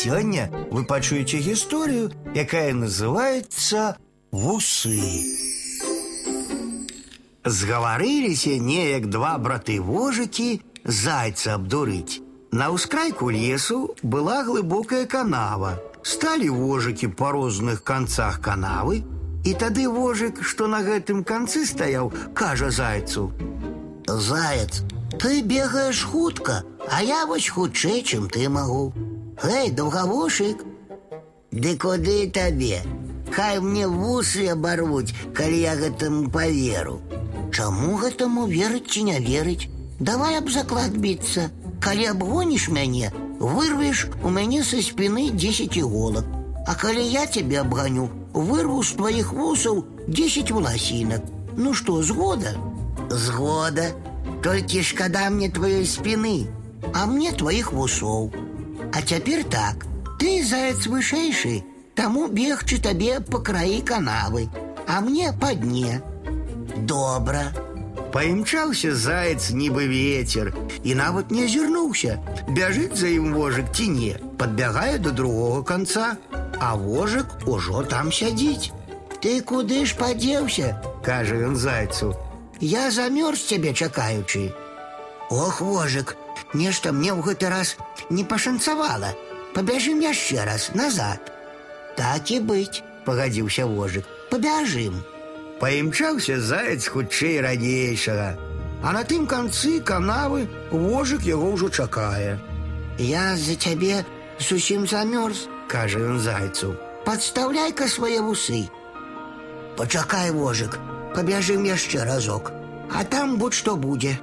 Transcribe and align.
Сёння 0.00 0.49
вы 0.71 0.85
пачуеце 0.85 1.37
гісторыю, 1.43 2.11
якая 2.33 2.71
называется 2.73 3.97
вусы. 4.31 5.03
Згаварыліся 7.43 8.55
неяк 8.55 9.09
два 9.11 9.35
браты-вожыкі 9.37 10.61
зайца 10.85 11.59
абдурыць. 11.59 12.23
На 12.55 12.71
ўскрайку 12.71 13.35
лесу 13.35 13.91
была 14.01 14.47
глыбокая 14.47 15.03
канава. 15.11 15.75
Сталі 16.07 16.47
вожыкі 16.55 17.11
па 17.11 17.35
розных 17.35 17.83
канцах 17.83 18.39
канавы, 18.39 19.03
і 19.43 19.51
тады 19.59 19.91
вожык, 19.91 20.39
што 20.41 20.71
на 20.71 20.79
гэтым 20.87 21.25
канцы 21.27 21.67
стаяў, 21.67 22.13
кажа 22.33 22.71
зайцу: « 22.71 24.07
Заяц, 24.07 24.83
ты 25.19 25.41
бегаеш 25.43 26.03
хутка, 26.03 26.63
а 26.87 27.03
я 27.03 27.25
вось 27.25 27.49
хутчэй, 27.49 28.03
чым 28.03 28.29
ты 28.29 28.47
магу. 28.47 28.93
Гэй, 29.42 29.70
даўгавушык, 29.70 30.64
Ды 31.56 31.76
куды 31.78 32.28
табе? 32.28 32.82
Хай 33.32 33.60
мне 33.60 33.86
вусы 33.88 34.44
абарвуць, 34.52 35.14
калі 35.36 35.60
я 35.60 35.74
гэтаму 35.76 36.28
паверу. 36.30 37.00
Чаму 37.48 37.96
гэтаму 38.02 38.44
верыць 38.50 38.90
ці 38.92 39.04
не 39.08 39.16
верыць? 39.20 39.68
Давай 39.98 40.36
аб 40.36 40.50
заклад 40.52 40.98
біцца. 41.00 41.48
Калі 41.80 42.06
абгоніш 42.12 42.68
мяне, 42.68 43.08
вырвеш 43.40 44.06
у 44.22 44.32
мяне 44.36 44.60
са 44.64 44.82
спіны 44.84 45.30
10 45.30 45.76
іголак. 45.80 46.26
А 46.66 46.74
калі 46.74 47.04
я 47.06 47.24
тебе 47.26 47.60
абганю, 47.60 48.10
вырву 48.34 48.82
з 48.82 48.92
твоих 49.00 49.32
вусаў 49.32 49.84
10 50.08 50.50
валасінак. 50.50 51.22
Ну 51.56 51.72
што, 51.72 52.02
згода? 52.02 52.52
Згода. 53.08 53.92
Толькі 54.42 54.82
шкада 54.82 55.30
мне 55.30 55.48
твоей 55.48 55.86
спины, 55.86 56.48
а 56.92 57.06
мне 57.06 57.32
твоих 57.32 57.72
вусоў. 57.72 58.32
А 58.92 59.02
цяпер 59.02 59.44
так, 59.44 59.86
ты 60.18 60.42
заяц 60.44 60.86
вышэйшы, 60.86 61.62
таму 61.94 62.28
бегчы 62.28 62.78
табе 62.78 63.20
па 63.20 63.40
краі 63.40 63.80
канавы, 63.82 64.48
а 64.86 65.00
мне 65.00 65.32
па 65.40 65.54
дне. 65.54 66.02
Добра. 66.76 67.52
Паімчаўся 68.12 68.94
заяц 68.94 69.50
нібы 69.50 69.86
ветер 69.90 70.54
і 70.84 70.94
нават 70.94 71.30
не 71.30 71.44
азірнуўся. 71.44 72.16
Бяжыць 72.48 72.96
за 72.96 73.12
ім 73.12 73.34
вожык 73.34 73.72
ці 73.76 73.88
не, 73.92 74.14
падбягае 74.38 74.98
до 74.98 75.10
другого 75.10 75.62
канца, 75.62 76.16
а 76.60 76.74
вожык 76.76 77.26
ужо 77.46 77.82
там 77.84 78.12
сядзіць. 78.12 78.72
Ты 79.20 79.40
куды 79.42 79.84
ж 79.84 79.96
падзеўся, 79.98 80.80
кажа 81.04 81.36
ён 81.48 81.56
зайцу. 81.56 82.14
Я 82.60 82.90
замёрз 82.90 83.42
цябе 83.52 83.74
чакаючы. 83.74 84.52
Ох, 85.28 85.60
вожык, 85.60 86.16
нешта 86.54 86.92
мне 86.92 87.12
ў 87.12 87.22
гэты 87.22 87.48
раз 87.48 87.76
не 88.10 88.24
пашанцавала. 88.24 89.14
Пабяжым 89.54 90.00
яшчэ 90.00 90.44
раз 90.44 90.70
назад. 90.74 91.32
Так 91.96 92.30
і 92.30 92.40
быць, 92.40 92.82
пагадзіўся 93.04 93.64
вожык. 93.66 94.04
Пабяжым. 94.30 95.00
Паімчаўся 95.60 96.40
заяц 96.40 96.88
хутчэй 96.88 97.40
ранейшага. 97.40 98.36
А 98.82 98.92
на 98.92 99.02
тым 99.04 99.26
канцы 99.26 99.80
канавы 99.80 100.48
вожык 100.70 101.24
яго 101.24 101.56
ўжо 101.56 101.70
чакае. 101.72 102.36
Я 102.98 103.36
за 103.36 103.56
цябе 103.56 104.04
зусім 104.38 104.86
замёрз, 104.86 105.48
кажа 105.68 106.00
ён 106.00 106.20
зайцу. 106.20 106.76
Падстаўляй-ка 107.06 107.88
свае 107.88 108.20
вусы. 108.20 108.68
Пачакай 109.76 110.30
вожык, 110.32 110.78
пабяжым 111.14 111.64
яшчэ 111.64 112.04
разок, 112.04 112.52
а 112.92 113.04
там 113.04 113.38
будь 113.38 113.54
што 113.54 113.76
будзе. 113.76 114.18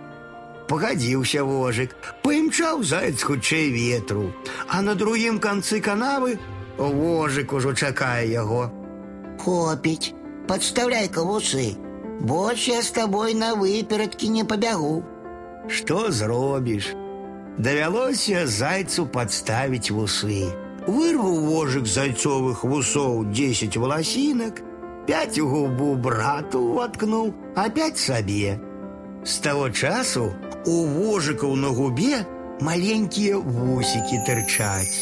Пагадзіўся 0.67 1.44
вожык, 1.44 1.95
паімчаў 2.23 2.83
заяц 2.83 3.22
хутчэй 3.22 3.69
ветру, 3.73 4.31
а 4.67 4.81
на 4.81 4.95
другім 4.95 5.39
канцы 5.39 5.81
канавы 5.81 6.39
вожык 6.77 7.53
ужо 7.53 7.73
чакае 7.73 8.31
яго. 8.31 8.72
Хопіць, 9.44 10.13
подставляй-ка 10.47 11.23
вусы. 11.23 11.75
Больше 12.19 12.72
я 12.72 12.81
с 12.81 12.91
тобой 12.91 13.33
на 13.33 13.53
выперадкі 13.55 14.30
не 14.30 14.43
пабягу. 14.45 15.04
Што 15.67 16.11
зробіш? 16.11 16.93
Давялося 17.58 18.48
зайцу 18.48 19.05
подставіць 19.08 19.92
вусы. 19.92 20.48
Вырваў 20.87 21.39
вожык 21.48 21.86
зайцовых 21.87 22.64
вусоў 22.64 23.26
10 23.31 23.77
валасінак, 23.77 24.61
пять 25.08 25.39
у 25.39 25.48
губу 25.48 25.95
брату 25.95 26.64
воткнуў, 26.73 27.33
а 27.55 27.70
пять 27.70 27.98
сабе. 27.98 28.59
З 29.27 29.39
таго 29.39 29.70
часу 29.70 30.31
у 30.65 30.76
вожыкаў 30.95 31.55
на 31.55 31.71
губе 31.76 32.26
маленькія 32.61 33.37
вусікі 33.37 34.20
тырчаць. 34.27 34.95